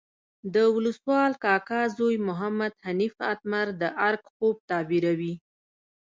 [0.53, 5.33] د ولسوال کاکا زوی محمد حنیف اتمر د ارګ خوب تعبیروي.